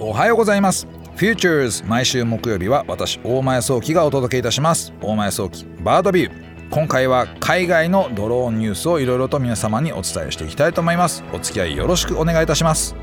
[0.00, 0.88] おはようございます。
[1.16, 4.92] Futures 毎週木曜日は私大前早期がお届けいたします。
[5.00, 6.70] 大前早期バードビュー。
[6.70, 11.22] 今回は海外のドローンニュースをいろいろと皆様にお伝えしていきたいと思います。
[11.32, 12.96] お付き合いよろしくお願いいたします。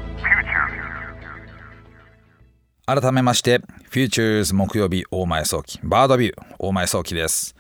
[2.86, 3.60] 改めまして
[3.92, 6.56] Futures 木曜日大前早期バードビュー。
[6.60, 7.57] 大前早期です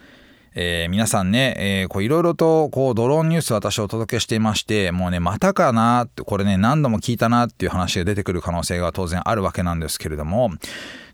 [0.59, 10.49] えー、皆さんね、えー、こういろいろとこうドローンニュース私お届けしていまして、もうね、またかなって、これね、何度も聞いたなっていう話が出てくる可能性が当然あるわけなんですけれども、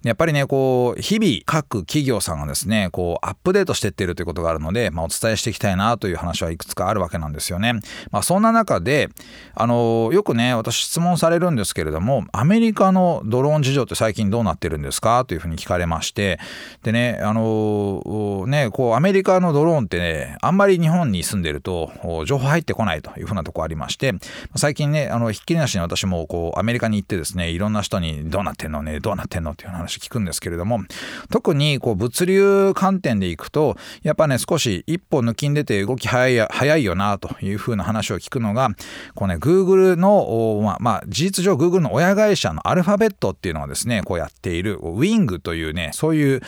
[0.03, 7.73] やっぱりね、こう、日々各企業さんがですね、こう、アップデートしていってるということがあるので、まあ、お伝えしていきたいなという話はいくつかあるわけなんですよね。
[8.11, 9.09] まあ、そんな中で、
[9.55, 16.37] あの、よくね、私質問されるんですけれども、アメリカのドローン事情って最近どうなってるんですかというふうに聞かれまして、
[16.83, 21.93] でね、あの、ね、こう、アメリカのドローンってね、あんまり日本に住んでると、
[22.25, 24.13] 情報入ってこないというふうなとこありまして、
[24.55, 30.81] 最近ね、あの、ひっきりなしに私もこう、アメリカに行ってですね、いろんな人にどうなってんのね、どうなってんのっていう話聞くんですけれども
[31.29, 38.69] 特にこう物流観点でいくとやっぱね少し一歩抜きん出て動き早い早いよなというふうな話を聞くのが
[39.15, 46.41] こうね Google のまあ、まあ、事実上 Google の親会社のアルファベットっていうのはですねこうやっている Wing というねそういう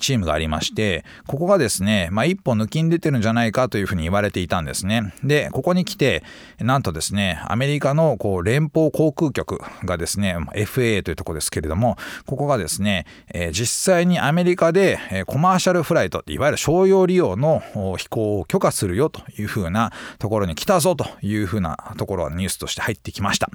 [0.00, 5.14] チームがありましてここがですね、まあ、一歩抜きん出てるんじゃないかというふうに言われていたんですね。
[5.22, 6.22] でここに来て
[6.58, 17.62] なんとですねアメリカのこう連邦航空局がですね FAA というとこですけれどもここがですね、ねえー、実際にアメリカで、えー、コマーシャルフライトいわゆる商用利用の
[17.98, 23.50] 飛行を許可するよというふうなところに来たぞというふうなところはニュースとして入ってきました。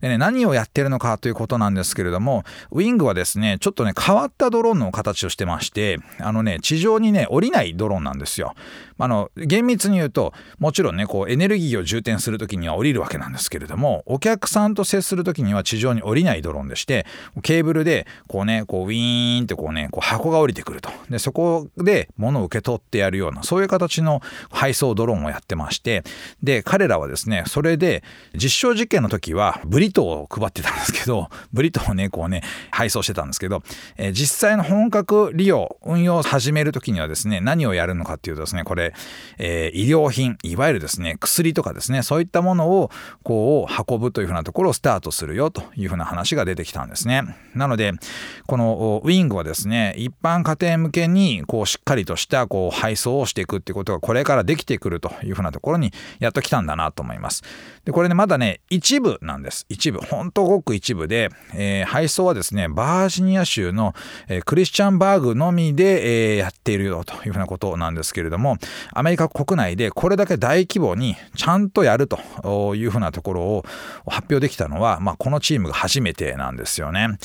[0.00, 8.54] で、ね、何をやってるのかということなんですけれどもウィングはですねちょっとね変わったドローンの形をしてましてあのね地上にね降りないドローンなんですよ。
[8.98, 17.06] あの厳密に言うともちろんねこうエネルギーを充填する時には降りるわけなんですけれどもお客さんと接する時には地上に降りないドローンでして
[17.42, 20.90] ケーブルでこうねこうウィーンってこうねこう箱が降りてくると。
[21.10, 24.20] でそこで物を受け取ってやるようなそういう形の
[24.50, 26.02] 配送ドローンをやってまして
[26.42, 28.02] で彼らはですねそれで
[28.34, 33.62] 実証実験の時はブリトーを配ってたんですけど ブリトーをねこうね配送してたんですけど、
[33.96, 38.83] えー、実際の本格利用運用を始める時にはですね何をやるのかっていうとですねこれ
[39.38, 42.90] えー、医療品いわゆるですね薬とかですねそういったものを
[43.22, 47.22] こう運ぶというふうなところをスタートするよというふうな話が出てきたんですね。
[47.54, 47.92] なので
[48.46, 57.42] このウィングはですね一般家庭向けにこうしっかりとしたこう配送をしていくっていうことがこれからできてくるというふうなところにやっと来たんだなと思います。
[57.84, 59.66] でこれねまだね一部なんです。
[59.68, 60.00] 一部。
[60.00, 63.94] ほんとごく一部で、えー、配送はですねバージニア州の、
[64.28, 68.56] えー、クリスチャンバーグのみで、えー、やっているよというふうなことなんですけれども
[68.92, 73.64] アメリカ国内でこれだけ大規模にちゃんとやるというふうなところを
[74.06, 77.18] 発表できたのは、まあ、このチームが初めてなんですよね。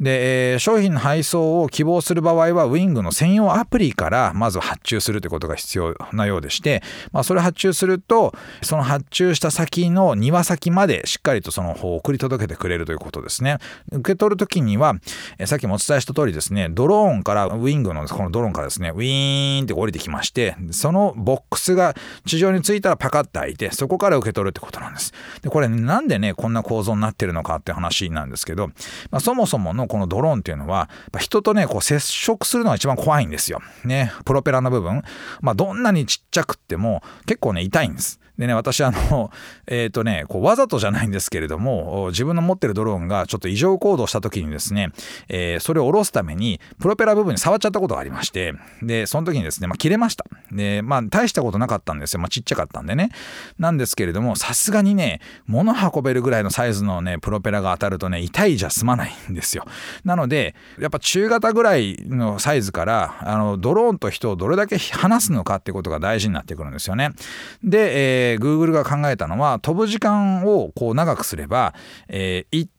[0.00, 13.58] で、商品の配送を希望する場合はウィングの専用アプリからまず発注するということが必要なようでして、まあ、それ発注するとその発注した先の庭先までしっかりとその方を送り届けてくれるということですね。
[13.92, 14.94] 受け取る時には、
[15.46, 25.12] さっきもお伝えした通りですねドローンからウィングのこのドローンからですねウィーンって降りてきましてそのボックスが地上についたらパカッと開いてそこから受け取るってことなんです。
[25.42, 28.68] でこれなんでねこんな構造になってるのかって話なんですけど、
[29.10, 33.60] まあ、そもそものこのドローンっていうのは人とねこう接触するのが一番怖いんですよ。
[33.84, 35.02] ねプロペラの部分、
[35.40, 38.20] まあ、どんなにちっちゃくっても結構ね痛いんです。
[38.40, 39.30] でね、私、あの、
[39.68, 44.92] えっ、ー、とね、こうわざとじゃないんですけれども、自分の持ってるドローンがちょっと異常行動した時にですね、
[45.28, 50.24] えー、それを下ろすために、プロペラ部分に触っちゃったことがありまして、で、その時にですね、まあ、切れました。
[50.50, 52.20] で、まあ、大したことなかったんですよ。
[52.20, 53.10] まあ、ちっちゃかったんでね。
[53.58, 59.66] なんですけれども、さすがにね、物運べるぐらいのサイズのね、プロペラが当たるとね、痛いじゃ済まないんですよ。
[60.02, 67.10] なので、やっぱ中型ぐらいのサイズから、あの、ドローンと人をどれだけ離すのかってことが大事になってくるんですよね。
[67.62, 71.74] で、えーー、Google が考えたのは飛ぶ時間をこう長くすれば、
[72.08, 72.70] えー、一、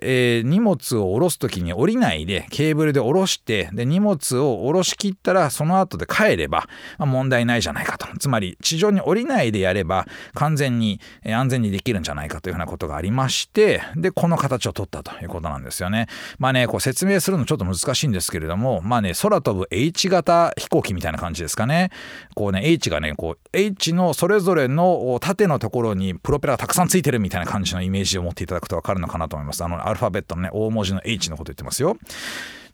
[0.00, 6.68] えー、荷物を下ろす時に降りないでケーブルで下ろしてで荷物を下ろしきったらその後で帰れば、
[6.98, 16.06] まあ、問題ないじゃないかとつまり地上に降りないでやれば完全に、え、安全にできるんじゃないかというふうなことがありましてでこの形を取ったということなんですよね。
[16.38, 21.90] まあねこう説明するのちょっと難しいんですけれどもまあね空飛ぶ H 型飛行機みたいな感じですかね。
[22.34, 29.65] こうね H がねこう H のそれぞれの縦のところにプロペラがたくさんついてるみたいな感じのイメージを持っていただくと分かるのかなと思います。
[29.66, 31.96] あのアルファベットのね大文字の H のこと言ってますよ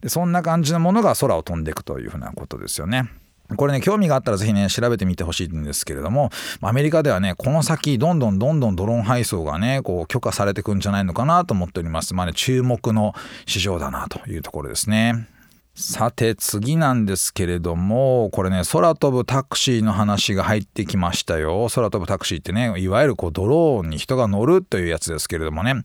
[0.00, 3.08] でそんな感じのものが空を飛んでいくというふうなことですよね
[3.56, 6.30] これね、興味があったら是非ね、調べてみてほしいんですけれども、
[6.60, 12.14] アメリカではね、この先、どんどんどんどんドローン配送がね、こう、許可されてくんじゃないのかなと思っております。
[12.14, 13.14] まあね、注目の
[13.46, 15.28] 市場だなというところですね。
[15.74, 21.68] さて次なんですけれどもこれね空飛ぶタクシーの話が入ってきましたよ。
[21.74, 25.76] 空飛ぶタクシーってねいわゆるこうドローンに人が乗るというやつですけれどもね、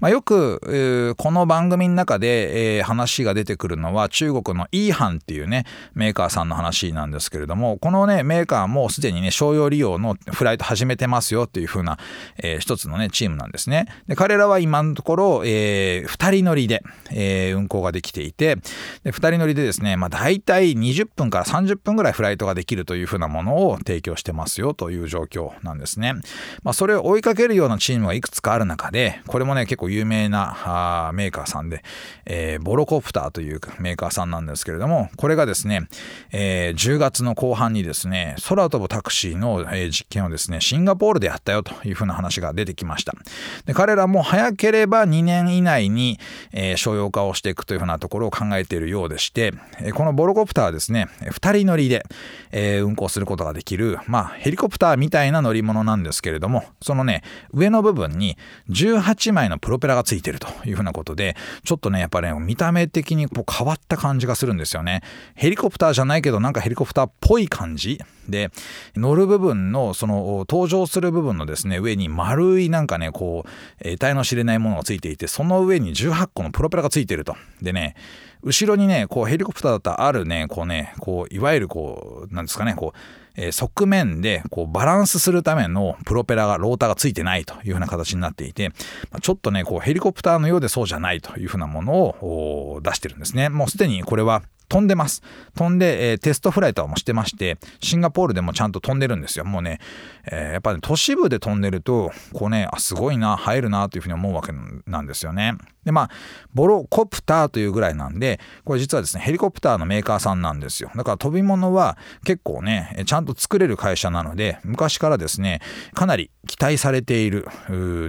[0.00, 11.98] まあ、よく、えー、この番組の中で、えー、話が出てくるのは中国のイーハンっていうねメーカーさんの話なんですけれどもこのねメーカーもすでにね商用利用のフライト始めてますよっていう風な、
[12.42, 13.88] えー、一つのねチームなんですね。
[14.08, 16.82] で彼らは今のところ、え、2人乗りで、
[17.12, 18.56] え、運航ができていて
[19.04, 26.14] で2人人乗りでですね、まあ、大体20分から30分ぐらいフライトができるというふうなものを提供してますよという状況なんですね。
[26.62, 31.82] まあ、それを追いかけるようなチームがいくつかある中で、これもね、結構有名なメーカーさんで、
[32.26, 35.88] えー、ボロコプターというメーカーさんなんですけれども、これがですね、
[36.32, 43.14] えー、10月の後半にですね、空飛ぶタクシーの、え、実験をですね、シンガポールでやったよというふうな話が出てきました。
[43.66, 46.18] で彼らも早ければ2年以内に、
[46.52, 49.52] え、商用化をしていくというふうなところを考えているようでして、
[49.94, 52.04] このボロコプターはですね、2人乗りで、
[52.52, 57.22] え、運行することができる、まあ、ヘリコプターみたいな乗り物なんですけれども、そのね、
[57.52, 58.36] 上の部分に
[58.70, 65.02] 18枚のプロペラがついてるというふうなことで、ちょっとね、やっぱり、ね、見た目的にこう変わった感じがするんですよね。
[65.34, 68.50] ヘリコプターじゃないけど、なんかヘリコプターっぽい感じで、
[68.96, 77.36] 乗る部分の、その、登場する部分のですね、上に丸いなんかね、こう、得体の知れないものがついていて、その上に18個のプロペラがついてると。
[77.62, 77.94] でね、
[78.44, 82.98] 後ろにね、こうヘリコプターだったらあるね、こうね、こう、いわゆるこう、なんですかね、こう、
[83.36, 88.70] えー、側面でこうバランスするためのプロペラがローターがついてないというふうな形になっていて
[89.10, 95.22] まちょっとねこうヘリコプターのようでそうじゃないというふうなものを出してるんですねもうすでにこれは飛んでます。
[95.54, 99.44] 飛んで、えー、テストフライトはもしてまして、シンガポールでもちゃんと飛んでるんですよ。
[99.44, 99.78] もうね、
[100.30, 104.52] えー、やっぱり、ね、都市部で飛んでると、こうね、あ、すごいな、入るなというふうに思うわけ
[104.86, 105.54] なんですよね。
[105.84, 106.10] で、まあ、
[106.54, 110.90] ボロコプターというぐらいなんで、これ実はですね、ヘリコプターのメーカーさんなんですよ。
[110.94, 115.60] だから飛び物は結構ね、ちゃんと作れる会社なので、昔からですね、
[115.94, 117.46] かなり期待されている、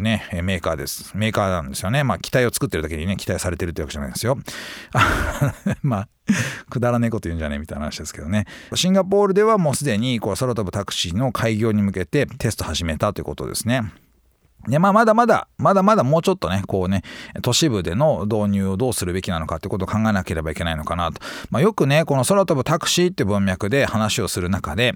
[0.02, 1.12] ね、メーカーです。
[1.16, 2.04] メーカーなんですよね。
[2.04, 4.38] まあ、機体を作ってるだけにね、期待されてるってわけじゃないですよ。
[5.84, 6.08] まあ、
[6.70, 8.46] くだらねえこと言うんじゃねえみたいな話ですけどね。
[8.74, 13.92] シンガポールではもうすでにこう空飛ぶタクシーの開業に向けてテスト始めたということですね。
[14.68, 17.04] で、まあ、まだまだ、まだまだもうちょっとね、こうね、
[17.42, 21.22] 都市部での導入をどうするべきなのかってことを考えなければいけないのかなと。
[21.52, 24.94] まあ、よくね、この空飛ぶタクシーって文脈で話をする中で、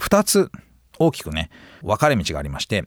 [0.00, 0.50] 2つ
[0.98, 1.50] 大きくね、
[1.82, 2.84] 分かれ道がありまして、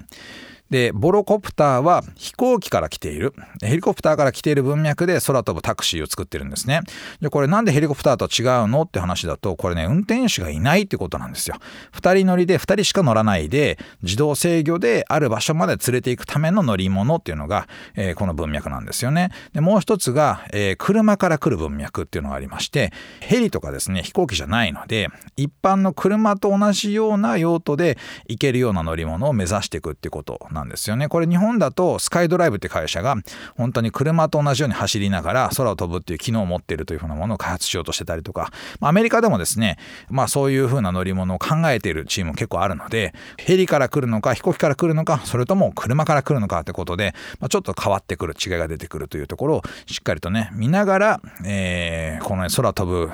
[0.69, 3.33] でボロコプターは飛行機から来ている。
[3.61, 6.81] ヘリコプターから来ている文脈で空飛ぶタクシーを作ってるんですね。
[7.21, 11.57] でこれなんでヘリコプターと違うのって話だとこれね運転手がいないってことなんですよ。
[11.93, 19.29] 2人乗りで2人しか乗らないで自動制御である場所まで連れていくための乗り物っていうのが、えー、この文脈なんですよね。
[19.53, 27.97] でもう一つが、えー、車から来る文脈っていうのがありましてヘリとかですね飛行機じゃないので一般の車と同じような用途で
[28.27, 31.07] 行けるような乗り物を目指していくってことなんですよね。
[31.07, 33.15] これ日本だとスカイドライブって会社が
[33.55, 39.77] 本当に車と同じように走りながら空を飛ぶっていう機能を持っているというふうなものを開発しようとしてたりとか、アメリカでもですね、
[40.09, 53.11] まあそういうふうな乗り物を考えているチーム結構あるので、ヘリから来るのか飛行機から来るのか、それとも車から来るのかってことで、まあ、ちょっと変わってくる違いが出てくるというところをしっかりとね、見ながら、えー、この、ね、空飛ぶ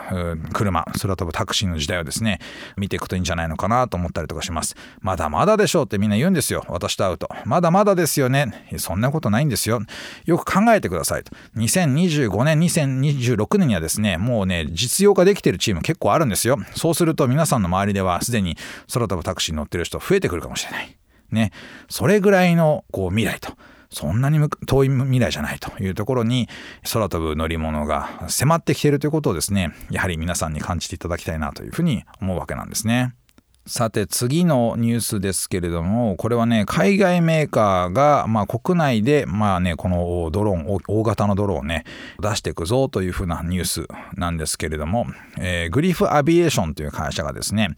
[0.53, 2.39] 車、空飛ぶタクシーの時代をですね、
[2.77, 4.75] 見ていくといいんじゃないのかなと思ったりとかします。
[5.01, 6.63] まだまだでしょうってみんな言うんですよ。
[6.67, 7.29] 私と会うと。
[7.45, 8.65] まだまだですよね。
[8.77, 9.81] そんなことないんですよ。
[10.25, 11.31] よく考えてくださいと。
[11.57, 16.57] 2025年、2026年にはですね、もうね、実用化できてるチーム結構あるんですよ。
[16.75, 18.57] そうすると皆さんの周りではすでに
[18.91, 20.97] 空飛ぶタクシーに乗ってる人増えてくるかもしれない。
[21.31, 21.51] ね。
[21.89, 23.53] それぐらいのこう未来と。
[23.91, 26.47] そんなに遠い未来じゃないというところに
[26.91, 33.13] 空飛ぶ乗り物が迫ってきているということをですねやはり皆さんに感じていただきたいなというふうに思うわけなんですね。
[33.68, 41.84] さて次のニュースですけれどもこれはね海外メーカーが、まあ、国内で、まあね、このドローン大型のドローンをね
[42.20, 45.06] 出していくぞというふうなニュースなんですけれども、
[45.39, 47.75] え、グリフアビエーションという会社がですね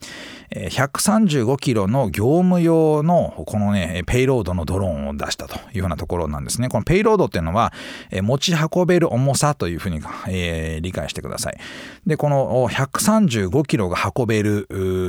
[0.50, 6.70] 135キロの業務用のこのねペイロードのドローンを出したというふうなところなんですね。
[6.70, 7.74] このペイロードっていうのは
[8.10, 11.58] 持ち運べる重さというふうに、え、理解してください。
[12.06, 14.66] でこの135キロが運べる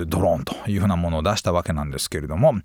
[0.10, 0.65] ドローンと。
[0.68, 2.56] いうふうなものを出したわけなんですけれども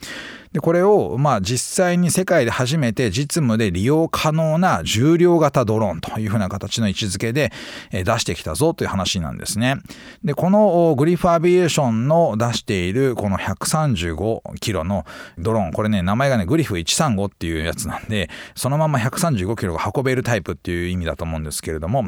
[0.53, 7.53] でこれをまあ実際に世界で初めて実務で利用可能な重量型ドローンというふうな形の位置づけで
[7.93, 9.77] 出してきたぞという話なんですね。
[10.25, 15.05] でこのグリフアビエーションの出しているこの135キロの
[15.39, 22.05] ドローンこれね名前がねグリフ135っていうやつなんでそのまま135キロが運べるタイプっていう意味だと思うんですけれども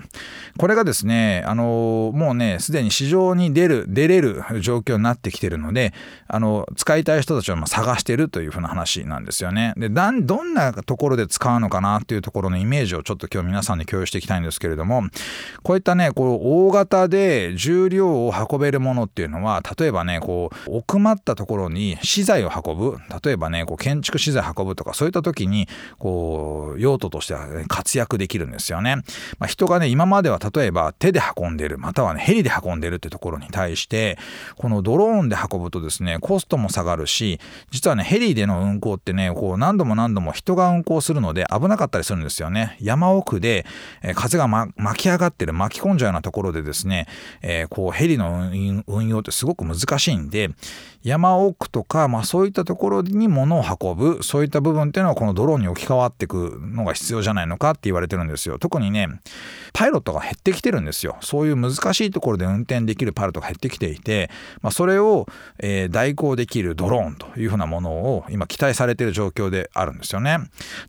[0.59, 5.93] これがですねあのもうねすでに市場に出る出れる状況になってきてるのでで
[6.29, 9.75] あの使いたい人たちを探してるというふうな話なんですよね。
[9.77, 15.03] でどんなところで使うのかなっていうところのイメージをちょっと今日皆さんに共有していきたいんですけれども
[15.63, 28.97] こういったねこう大型で重量を運べるものっていうのは例えばねこう奥まったところに資材を運ぶ例えばねこう建築資材運ぶとかそういった時にこう用途としては、ね、活躍できるんですよね。
[29.39, 34.19] まあ、人がね今までは例えば手で運んでるまたはねヘリで運んでるってところに対して
[34.57, 42.77] このドローンで運ぶとですねコストも下がるし実はねヘリでの運航ってねこう何度も何度も人が運航するので危なかったりするんですよね。
[42.81, 43.67] 山奥で、
[44.03, 47.09] え風が、ま、巻き上がってる巻き込んじゃうようなところでですね、
[47.41, 48.51] えー、こうヘリの
[48.87, 50.51] 運用ってすごく難しいんで
[51.03, 58.59] 山奥とか、まあ、そういったところに物を運ぶそういった部分っていうのはこのドローンに置き換わっていくのが必要じゃないのかって言われてるんですよ。
[58.59, 59.09] 特にね
[59.73, 61.17] パイロットが減ってきてるんですよ。
[61.21, 65.27] そういう難しいところで運転できるパイロットが減ってきていて、まあ、それを、
[65.63, 70.39] えー、代行できるドローンというふうなものを今期待されている状況であるんですよね。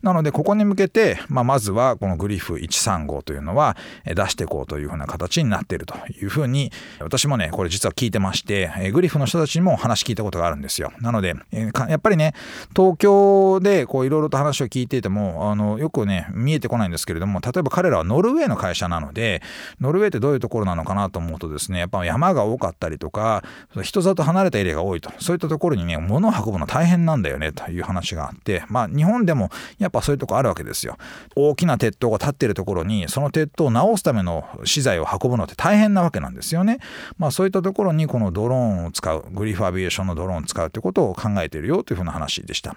[0.02, 10.92] なのでここに向けて、まあ、まずはこのグリフ135というのは出していこうというふうな形になっているというふうに私もねこれ実は聞いてまして、えー、グリフの人たちにも話聞いたことがあるんですよ。
[11.00, 12.34] なので、えー、やっぱりね
[12.74, 19.40] 東京でこういろいろと話を聞いていてもあのよくね見えてこないんですけれども例えば彼らはノルウェーの会社なので
[19.80, 23.44] ノルウェーってどういうところなのかなと思うとですねやっぱ山が多かったりとか
[23.82, 30.96] 人里離れたエリアが多いとそういったところにね物を運ぶの大変なんだよねという話があってまあ日本でもやっぱそういうとこあるわけですよ。
[31.36, 36.78] 大きな鉄塔が立ってるところにその鉄塔を直すための資材を運ぶのって大変なわけなんですよね。
[37.18, 42.76] まあそういったところにこのドローンを使うグリフアビエーションのドローンを使うってことを考えているよというふうな話でした。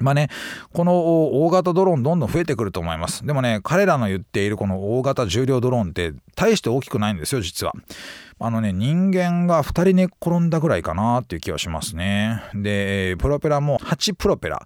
[0.00, 0.28] まあね、
[0.72, 0.94] この
[1.44, 3.26] 大型ドローンどんどん増えてくると思います。
[3.26, 7.72] でもね、彼らの言っているこの大型重量ドローンって大して大きくないんですよ、実は。
[8.38, 12.42] あのね、人間が2人寝転んだぐらいかなっていう気はしますね。
[12.54, 14.62] で、プロペラも8プロペラ、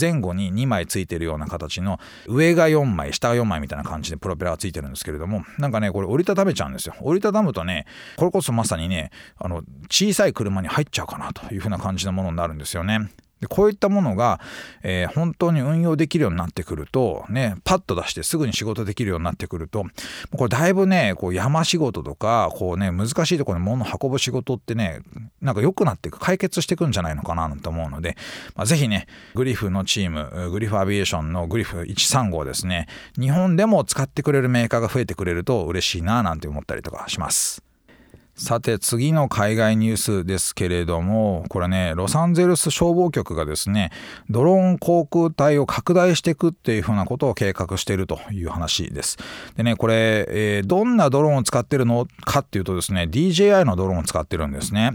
[0.00, 6.94] 前後に2枚ついてるような形の、上が4枚、下が4枚みたいな感じでプロペラがついてるんですけれども、なんかね、これ折りたためちゃうんですよ。
[7.00, 7.84] 折りたたむとね、
[8.16, 13.10] これこそまさにね、あの、小さい車に入っちゃうかなというふうな感じのものになるんですよね。
[13.42, 14.40] でこういったものが、
[14.84, 19.84] えー、本当に運用できるようになってくるとねパッと出してすぐに仕事できるようになってくると
[20.36, 25.00] これだいぶねこう山仕事とかこうね難しいところに物を運ぶ仕事ってね
[25.40, 28.16] なんか良くなっていく解決していくんじゃないのかなと思うので、
[28.54, 32.86] まあ、ぜひねグリフのチームグリフアビエーションのグリフ135ですね
[33.18, 37.71] 日本でも使ってくれるメーカーが増えてくれると嬉しいななんて思ったりとかします。
[38.34, 43.90] さて次の海外ニュースですけれどもこれねロサンゼルス消防局がですね
[44.30, 49.18] ドローン航空隊を拡大していくっていうふうなことを計画しているという話です。
[49.56, 54.92] でねこれ、えー、どんなドローンを使ってるのかっていうとですね DJI のドローンを使ってるんですね。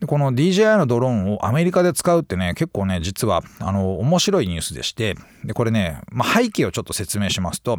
[0.00, 7.78] でこの DJI のドローンをアメリカで使うってね結構ね実はあの面白いニュースでしてでこれね、まあ、背景をちょっと説明しますと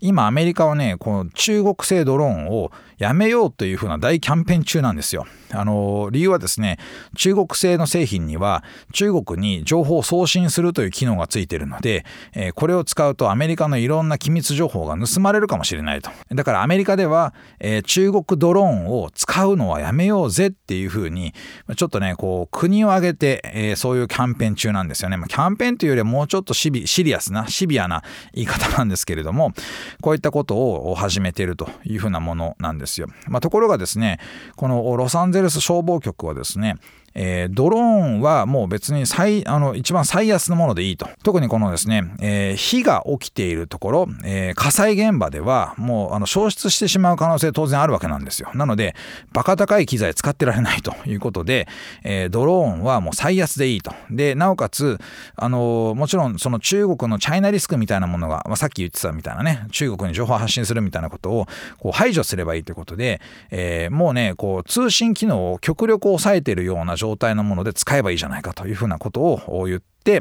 [0.00, 5.26] 今アメリカはねこの中国製ドローンをやめようというふうな大キャンペーン中なんですよ。
[5.52, 6.78] あの理由はですね
[7.16, 16.10] 中国製の製品には中国に情報を送信するという機能がついているので、え、これを使うとアメリカのいろんな機密情報が盗まれるかもしれないと。
[16.30, 21.34] だからアメリカでは、え、中国ドローンを使うのはやめようぜっていうふうに
[21.76, 29.52] ちょっとねこう国を挙げて、え、そういうキャンペーン中なんですよね、ま、キャンペーンというよりはもうちょっとシビシリアスなシビアな言い方なんですけれども
[30.00, 34.18] こういったことを始めているというふうなものなんですよ、まあ、ところがですね
[34.56, 36.76] このロサンゼルス消防局はですね
[37.18, 41.08] えー、ドローンはもう別に最あの一番最安のものでいいと。
[41.24, 48.50] 特にこのですね、えー、火が起きているところ、えー、火災現場ではもうあの消失してしまう可能性当然あるわけなんですよ。
[48.54, 48.94] なので
[49.32, 51.66] バカ高い機材使ってられないということで、
[52.04, 53.92] えドローンはもう最安でいいと。
[54.10, 54.98] でなおかつ
[55.36, 61.46] あのもちろんその中国のチャイナリスクみたいなものが、まあ、さっき言ってたみたいなね中国に情報発信するみたいなことを
[61.78, 70.20] こう排除すればいいということで、えもうねこう通信機能を極力抑えてるような状状態のもので使えばいいじゃないかというふうなことを言って、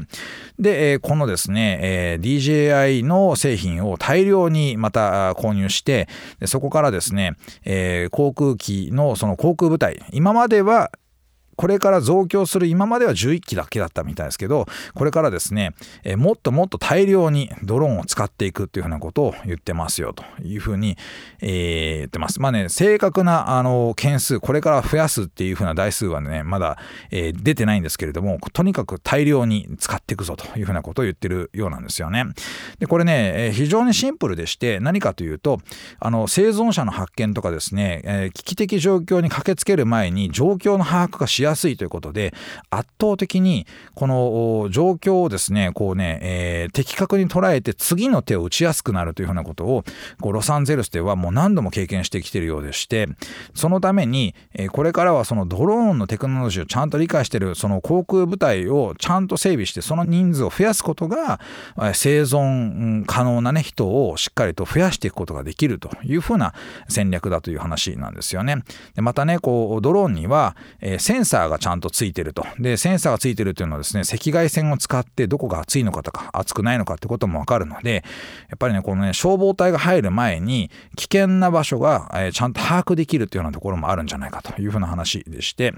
[0.60, 6.08] で、このですね、DJI の製品を大量にまた購入して、
[6.46, 7.34] そこからですね、
[8.12, 10.92] 航空機のその航空部隊、今までは
[11.56, 20.98] これから増強する今までは11機だけだったみたいですけどこれからですね、えもっともっと大量にドローンを使っていくっていうふうなことを言ってますよというふうに、
[21.42, 22.42] えー、言ってます。
[22.42, 26.78] まあね正確なあの件数これから増やすっていうふうな台数はねまだ、
[27.12, 32.26] えー、出てないんですけれどもとにかく大量に使っていくぞというふうなことを言ってるようなんですよね。
[32.80, 35.60] でこれね、え、非常にシンプルでして何かというと
[36.00, 42.34] あの生存者の発見とかですね、えー、危機的状況に駆けつける前に状況の把握がしやすいということで
[42.70, 49.84] 圧倒的にこの状況をですねこうね、えー、的確に捉えて次の手を打ちやすくなるというふうなことを
[50.22, 53.08] こうロサンゼルスではもう何度も経験してきているようでして
[53.54, 61.40] そのために、えー、これからはそのドローンのテクノロジーをちゃんと理解しているその航空部隊をちゃんと整備してその人数を増やすことが
[61.94, 66.54] 生存可能な、ね、人をしっかりと増やしていくことができるというふうな
[66.88, 68.64] 戦略だという話なんですよね。
[68.96, 72.46] でまたねこうドローンには、えー、センサーがちゃんとついてると。
[72.60, 78.04] でセンサーがついてるというのはですね赤外線を使ってどこが熱いのかとか熱くないのかってこともわかるので
[78.50, 85.74] やっぱりねこのね消防隊が入る前に危険な場所が、えー、ちゃんと把握できるというようなところもあるんじゃないかというふうな話でして。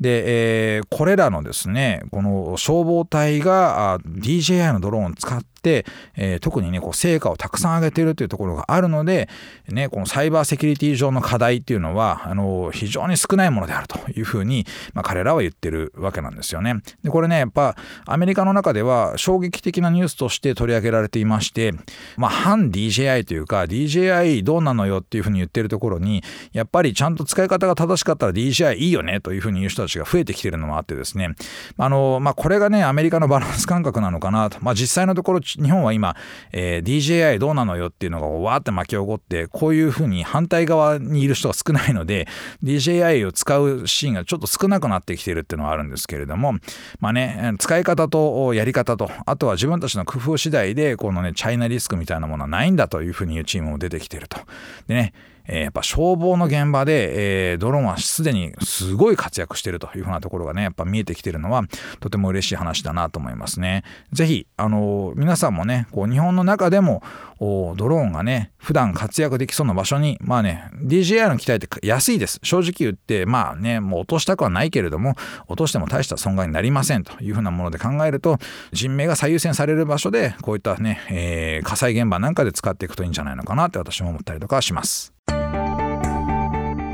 [0.00, 5.84] で、えー、これらのですねこの消防隊が DJI のドローンを使って、
[6.16, 9.28] えー、特にねこう成果をたくさん上げているというところがあるので、
[9.68, 16.74] ね、このサイバーセキュリティ上の課題っていうのはあの非常に少ないものであるというふうに、まあ、彼らは言ってるわけなんですよね。
[17.02, 17.76] でこれねやっぱ
[18.06, 21.72] アメリカの中では衝撃的なニュースとして取り上げられていまして、
[22.16, 31.34] まあ、反 DJI というか DJI どうなのよっていうふうに言ってるところにやっぱりちゃんと使い方が正しかったら DJI いいよねというふうに言う人ちが増えてきてるのもあってですね。
[31.76, 36.16] あの、まあ、これがねアメリカのバランス感覚なのかなと、まあ、実際のところ日本は今、
[36.52, 42.28] えー、DJI どうなのよっていうのがわーって巻き起こってこういうふうに反対側にいる人が少ないので
[42.62, 46.54] DJI を使うシーンがちょっと少なくなってきてるっていうのはあるんですけれども。
[47.00, 54.38] まあね使い方とやり方とあとは自分たちの工夫次第でこのねチャイナリスクみたいなものはないんだというふうに言うチームも出てきてると。
[54.86, 55.12] でね
[55.48, 61.64] えー、やっぱ消防の現場で、えー、ドローンはすでにすごい活躍してるというふうなところがねやっぱ見えてきてるのは
[62.00, 63.82] とても嬉しい話だなと思いますね。
[64.12, 67.02] ぜひあの皆さんもねこう日本の中でも
[67.40, 75.14] ドローンがね普段活躍できそうな場所にまあね DJI の機体って安いです正直言ってまあねもう落としたくはないけれども
[75.46, 78.38] 落としても大した損害になりませんというふうなもので考えると
[78.72, 85.17] 人命が最優先される場所でこういったね、えー、火災現場なんかで使っていくといいんじゃないのかなって私も思ったりとかします。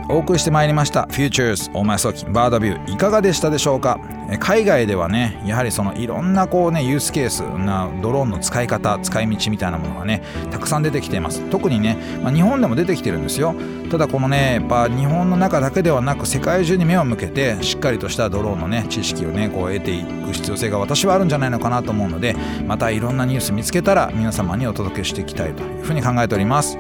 [0.09, 1.03] お送りしてまいりました。
[1.11, 3.99] Futures 大前早期バードビューいかがでしたでしょうか？
[4.41, 11.43] 海外ではねやはりそのいろんなこうねユースケースなドローンの使い方使い道みたいなものがねたくさん出てきています。
[11.51, 13.55] 特にね、まあ、日本でも出てきてるんですよ。
[13.91, 22.35] ただこのねやっぱ日本の中だけではなく世界中に目を向けてしっかりとしたドローンのね知識をねこう得ていく必要性が私はあるんじゃないのかなと思うので
[22.67, 26.79] またいろんなニュース見つけたら皆様にお届けしていきたいというふうに考えております。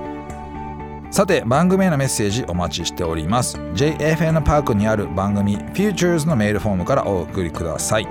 [1.14, 3.56] さて番組へのメッセージお待ちしております。
[3.56, 8.08] JFN パークにある番組 Futures のメールフォームからお送りください。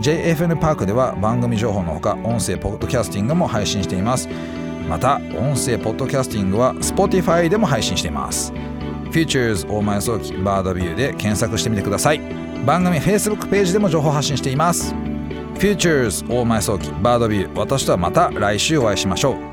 [0.00, 4.26] JFN パークでは番組情報のほか音声ポッドキャスティングも配信しています。
[4.88, 8.54] また音声ポッドキャスティングは Spotify でも配信しています。
[9.12, 12.20] Futures 大前早期バードビューで検索してみてください。
[12.64, 14.94] 番組 Facebook ページでも情報発信しています。
[15.56, 19.49] Futures 大前早期バードビュー私とはまた来週お会いしましょう。